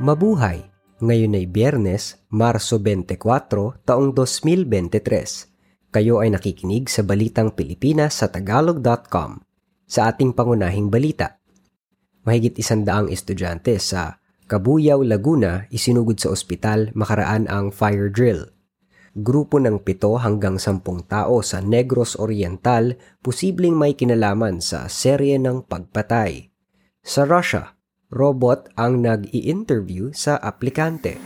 [0.00, 0.64] Mabuhay!
[1.04, 3.20] Ngayon ay Biyernes, Marso 24,
[3.84, 5.92] taong 2023.
[5.92, 9.44] Kayo ay nakikinig sa Balitang Pilipinas sa Tagalog.com.
[9.84, 11.36] Sa ating pangunahing balita,
[12.24, 14.16] mahigit isandaang estudyante sa
[14.48, 18.48] Kabuyaw, Laguna isinugod sa ospital makaraan ang fire drill.
[19.12, 25.68] Grupo ng pito hanggang sampung tao sa Negros Oriental posibleng may kinalaman sa serye ng
[25.68, 26.48] pagpatay.
[27.04, 27.76] Sa Russia,
[28.10, 31.22] robot ang nag-i-interview sa aplikante.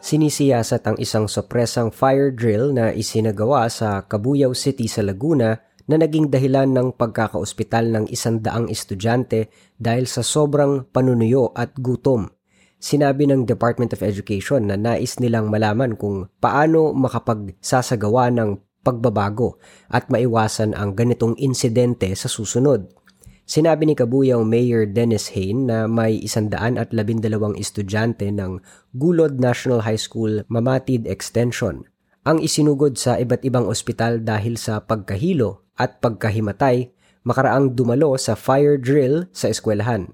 [0.00, 6.30] Sinisiyasat ang isang sopresang fire drill na isinagawa sa Kabuyaw City sa Laguna na naging
[6.30, 12.30] dahilan ng pagkakaospital ng isandaang estudyante dahil sa sobrang panunuyo at gutom.
[12.78, 18.50] Sinabi ng Department of Education na nais nilang malaman kung paano makapagsasagawa ng
[18.86, 19.58] pagbabago
[19.90, 22.86] at maiwasan ang ganitong insidente sa susunod.
[23.42, 28.62] Sinabi ni Kabuyaw Mayor Dennis Hain na may isandaan at labindalawang estudyante ng
[28.94, 31.86] Gulod National High School Mamatid Extension
[32.26, 36.90] ang isinugod sa iba't ibang ospital dahil sa pagkahilo at pagkahimatay
[37.22, 40.10] makaraang dumalo sa fire drill sa eskwelahan.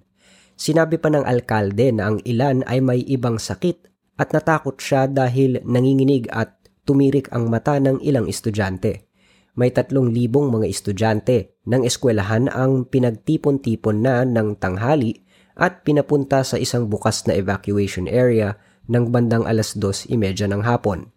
[0.52, 3.88] Sinabi pa ng alkalde na ang ilan ay may ibang sakit
[4.20, 6.52] at natakot siya dahil nanginginig at
[6.84, 9.12] tumirik ang mata ng ilang estudyante
[9.52, 15.20] may tatlong libong mga estudyante ng eskwelahan ang pinagtipon-tipon na ng tanghali
[15.52, 18.56] at pinapunta sa isang bukas na evacuation area
[18.88, 21.12] ng bandang alas 2.30 ng hapon.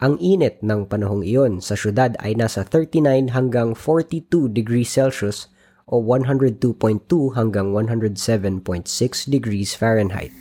[0.00, 5.52] Ang init ng panahong iyon sa syudad ay nasa 39 hanggang 42 degrees Celsius
[5.84, 6.80] o 102.2
[7.36, 8.64] hanggang 107.6
[9.28, 10.32] degrees Fahrenheit.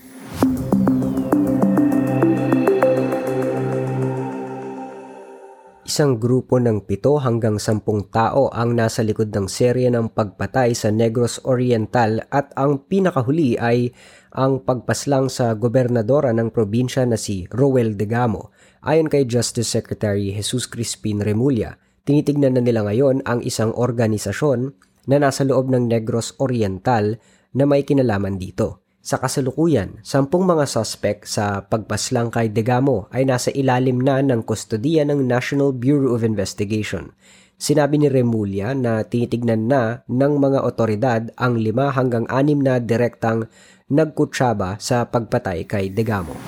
[5.94, 10.90] Isang grupo ng pito hanggang sampung tao ang nasa likod ng serye ng pagpatay sa
[10.90, 13.94] Negros Oriental at ang pinakahuli ay
[14.34, 18.50] ang pagpaslang sa gobernadora ng probinsya na si Roel Degamo.
[18.82, 21.78] Ayon kay Justice Secretary Jesus Crispin Remulla,
[22.10, 24.74] tinitignan na nila ngayon ang isang organisasyon
[25.06, 27.22] na nasa loob ng Negros Oriental
[27.54, 28.83] na may kinalaman dito.
[29.04, 35.04] Sa kasalukuyan, sampung mga suspect sa pagpaslang kay Degamo ay nasa ilalim na ng kustodiya
[35.04, 37.12] ng National Bureau of Investigation.
[37.60, 43.52] Sinabi ni Remulla na tinitignan na ng mga otoridad ang lima hanggang anim na direktang
[43.92, 46.40] nagkutsaba sa pagpatay kay Degamo.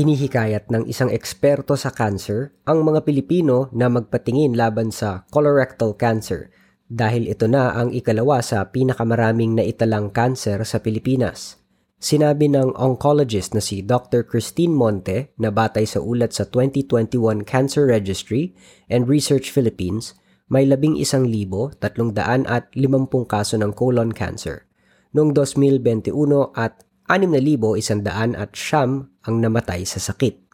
[0.00, 6.48] Hinihikayat ng isang eksperto sa cancer ang mga Pilipino na magpatingin laban sa colorectal cancer–
[6.88, 11.60] dahil ito na ang ikalawa sa pinakamaraming naitalang cancer sa Pilipinas.
[12.00, 14.24] Sinabi ng oncologist na si Dr.
[14.24, 18.56] Christine Monte na batay sa ulat sa 2021 Cancer Registry
[18.88, 20.16] and Research Philippines,
[20.48, 24.64] may labing isang libo, tatlong daan at limampung kaso ng colon cancer.
[25.12, 26.08] Noong 2021
[26.56, 30.47] at 6,100 at siyam ang namatay sa sakit.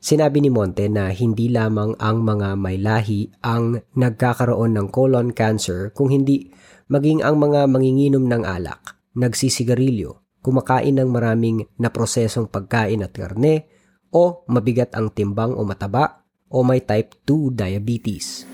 [0.00, 5.92] Sinabi ni Monte na hindi lamang ang mga may lahi ang nagkakaroon ng colon cancer
[5.92, 6.48] kung hindi
[6.88, 13.68] maging ang mga manginginom ng alak, nagsisigarilyo, kumakain ng maraming naprosesong pagkain at karne,
[14.08, 18.48] o mabigat ang timbang o mataba, o may type 2 diabetes.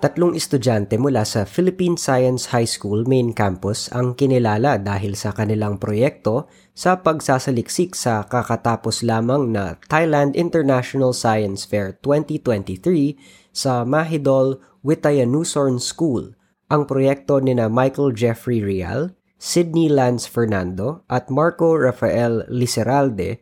[0.00, 5.76] Tatlong estudyante mula sa Philippine Science High School main campus ang kinilala dahil sa kanilang
[5.76, 15.76] proyekto sa pagsasaliksik sa kakatapos lamang na Thailand International Science Fair 2023 sa Mahidol Witayanusorn
[15.76, 16.32] School.
[16.72, 23.36] Ang proyekto ni na Michael Jeffrey Real, Sydney Lance Fernando at Marco Rafael Liseralde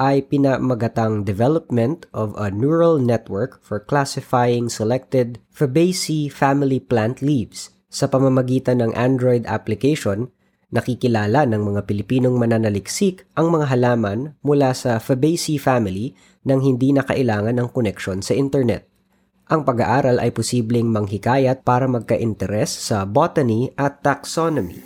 [0.00, 7.72] ay pinamagatang development of a neural network for classifying selected Fabaceae family plant leaves.
[7.92, 10.32] Sa pamamagitan ng Android application,
[10.72, 16.16] nakikilala ng mga Pilipinong mananaliksik ang mga halaman mula sa Fabaceae family
[16.48, 18.88] nang hindi na kailangan ng koneksyon sa internet.
[19.52, 24.80] Ang pag-aaral ay posibleng manghikayat para magka-interes sa botany at taxonomy.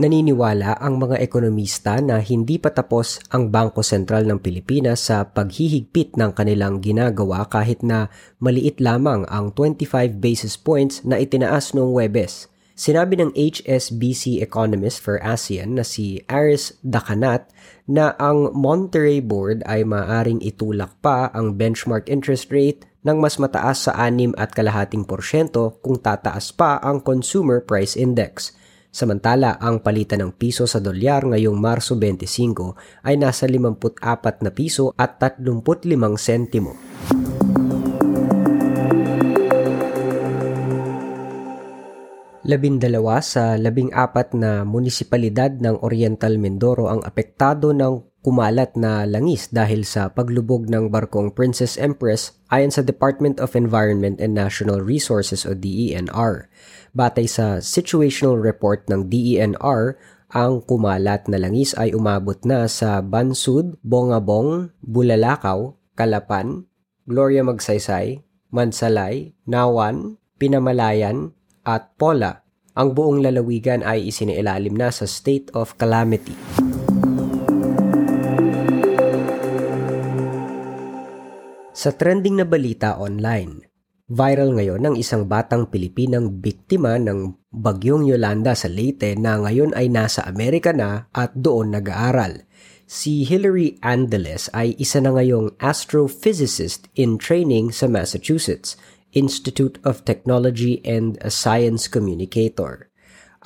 [0.00, 6.16] Naniniwala ang mga ekonomista na hindi pa tapos ang Bangko Sentral ng Pilipinas sa paghihigpit
[6.16, 8.08] ng kanilang ginagawa kahit na
[8.40, 12.48] maliit lamang ang 25 basis points na itinaas noong Webes.
[12.72, 17.52] Sinabi ng HSBC economist for ASEAN na si Aris Dakanat
[17.84, 23.84] na ang Monterey Board ay maaring itulak pa ang benchmark interest rate ng mas mataas
[23.84, 28.56] sa 6 at kalahating porsyento kung tataas pa ang Consumer Price Index–
[28.90, 34.90] Samantala, ang palitan ng piso sa dolyar ngayong Marso 25 ay nasa 54 na piso
[34.98, 36.74] at 35 sentimo.
[42.50, 49.48] Labindalawa sa labing apat na munisipalidad ng Oriental Mindoro ang apektado ng kumalat na langis
[49.48, 55.48] dahil sa paglubog ng barkong Princess Empress ayon sa Department of Environment and National Resources
[55.48, 56.52] o DENR.
[56.92, 59.96] Batay sa situational report ng DENR,
[60.30, 66.70] ang kumalat na langis ay umabot na sa Bansud, Bongabong, Bulalakaw, Kalapan,
[67.08, 68.22] Gloria Magsaysay,
[68.54, 71.34] Mansalay, Nawan, Pinamalayan,
[71.66, 72.46] at Pola,
[72.78, 76.32] ang buong lalawigan ay isiniilalim na sa state of calamity.
[81.80, 83.64] Sa trending na balita online,
[84.04, 89.88] viral ngayon ang isang batang Pilipinang biktima ng bagyong Yolanda sa Leyte na ngayon ay
[89.88, 92.44] nasa Amerika na at doon nag-aaral.
[92.84, 98.76] Si Hilary Andeles ay isa na ngayong astrophysicist in training sa Massachusetts
[99.16, 102.92] Institute of Technology and a Science Communicator.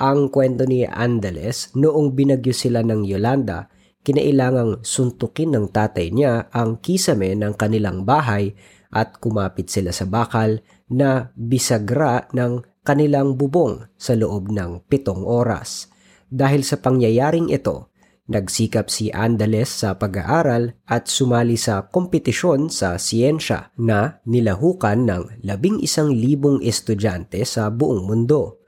[0.02, 3.70] Ang kwento ni Andales, noong binagyo sila ng Yolanda,
[4.04, 8.52] kinailangang suntukin ng tatay niya ang kisame ng kanilang bahay
[8.92, 10.60] at kumapit sila sa bakal
[10.92, 15.88] na bisagra ng kanilang bubong sa loob ng pitong oras.
[16.28, 23.68] Dahil sa pangyayaring ito, Nagsikap si Andales sa pag-aaral at sumali sa kompetisyon sa siyensya
[23.76, 28.63] na nilahukan ng labing isang libong estudyante sa buong mundo.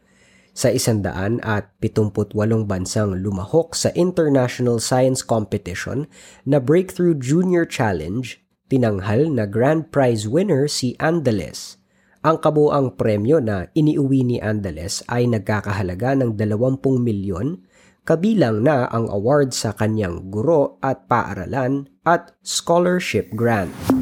[0.56, 2.32] Sa isandaan at 78
[2.64, 6.08] bansang lumahok sa International Science Competition
[6.48, 8.24] na Breakthrough Junior Challenge,
[8.72, 11.76] tinanghal na grand prize winner si Andales.
[12.24, 17.60] Ang kabuang premyo na iniuwi ni Andales ay nagkakahalaga ng 20 milyon
[18.08, 23.95] kabilang na ang award sa kanyang guro at paaralan at scholarship grant.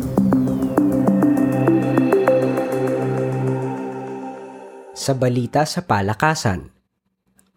[5.04, 6.72] Sa balita sa palakasan,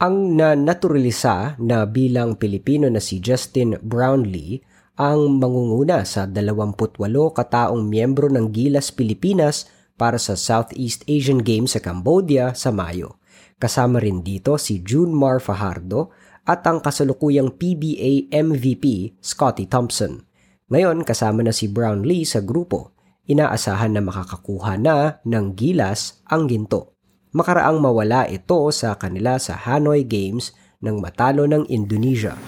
[0.03, 4.59] ang na-naturalisa na bilang Pilipino na si Justin Brownlee
[4.99, 6.99] ang mangunguna sa 28
[7.31, 9.63] kataong miyembro ng Gilas Pilipinas
[9.95, 13.23] para sa Southeast Asian Games sa Cambodia sa Mayo.
[13.55, 16.11] Kasama rin dito si June Mar Fajardo
[16.43, 20.19] at ang kasalukuyang PBA MVP Scotty Thompson.
[20.67, 22.91] Ngayon kasama na si Brownlee sa grupo.
[23.31, 26.96] Inaasahan na makakakuha na ng gilas ang ginto.
[27.35, 32.39] Makaraang mawala ito sa kanila sa Hanoi Games nang matalo ng Indonesia.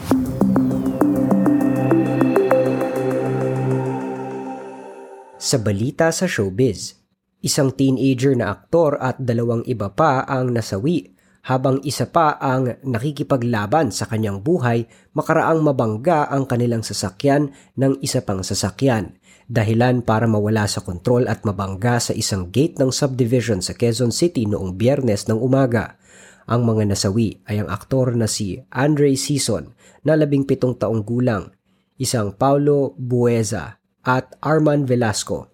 [5.35, 6.95] Sa balita sa showbiz,
[7.43, 11.11] isang teenager na aktor at dalawang iba pa ang nasawi
[11.43, 18.23] habang isa pa ang nakikipaglaban sa kanyang buhay makaraang mabangga ang kanilang sasakyan ng isa
[18.23, 19.18] pang sasakyan.
[19.49, 24.45] Dahilan para mawala sa kontrol at mabangga sa isang gate ng subdivision sa Quezon City
[24.45, 25.97] noong biyernes ng umaga.
[26.45, 29.73] Ang mga nasawi ay ang aktor na si Andre Sison
[30.05, 31.49] na labing pitong taong gulang,
[31.97, 35.49] isang Paulo Bueza at Arman Velasco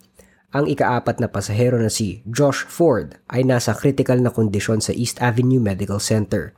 [0.56, 5.19] ang ikaapat na pasahero na si Josh Ford ay nasa critical na kondisyon sa East
[5.19, 6.55] Avenue Medical Center.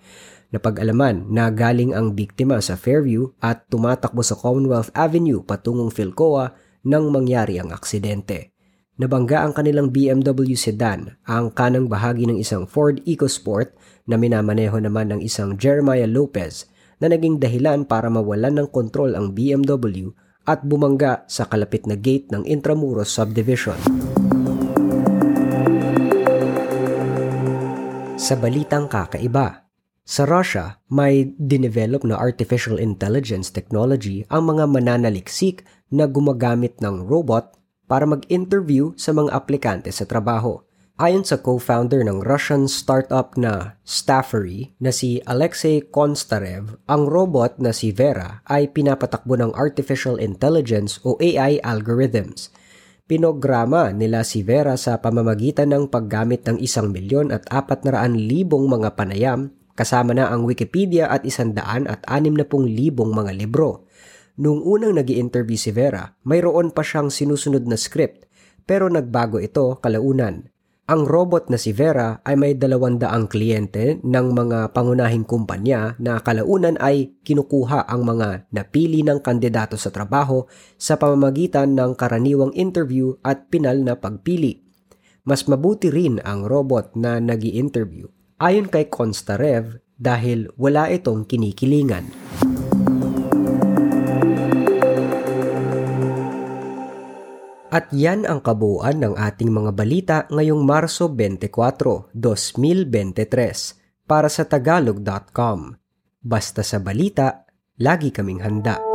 [0.54, 6.54] Napag-alaman na galing ang biktima sa Fairview at tumatakbo sa Commonwealth Avenue patungong Philcoa
[6.88, 8.56] nang mangyari ang aksidente.
[8.96, 13.76] Nabangga ang kanilang BMW sedan, ang kanang bahagi ng isang Ford EcoSport
[14.08, 16.66] na minamaneho naman ng isang Jeremiah Lopez
[17.04, 20.16] na naging dahilan para mawalan ng kontrol ang BMW
[20.48, 23.78] at bumangga sa kalapit na gate ng Intramuros Subdivision.
[28.18, 29.67] Sa balitang kakaiba,
[30.08, 37.52] sa Russia, may dinevelop na artificial intelligence technology ang mga mananaliksik na gumagamit ng robot
[37.92, 40.64] para mag-interview sa mga aplikante sa trabaho.
[40.96, 47.76] Ayon sa co-founder ng Russian startup na Staffery na si Alexei Konstarev, ang robot na
[47.76, 52.48] si Vera ay pinapatakbo ng artificial intelligence o AI algorithms.
[53.12, 58.16] Pinograma nila si Vera sa pamamagitan ng paggamit ng isang milyon at apat na raan
[58.16, 63.38] libong mga panayam kasama na ang Wikipedia at isandaan at anim na pong libong mga
[63.38, 63.86] libro.
[64.42, 68.26] Nung unang nag interview si Vera, mayroon pa siyang sinusunod na script
[68.66, 70.50] pero nagbago ito kalaunan
[70.88, 76.80] ang robot na si Vera ay may dalawandaang kliyente ng mga pangunahing kumpanya na kalaunan
[76.80, 80.48] ay kinukuha ang mga napili ng kandidato sa trabaho
[80.80, 84.64] sa pamamagitan ng karaniwang interview at pinal na pagpili.
[85.28, 92.06] Mas mabuti rin ang robot na nag interview Ayon kay Konstarev, dahil wala itong kinikilingan.
[97.74, 105.74] At yan ang kabuuan ng ating mga balita ngayong Marso 24, 2023 para sa tagalog.com.
[106.22, 107.50] Basta sa balita,
[107.82, 108.87] lagi kaming handa.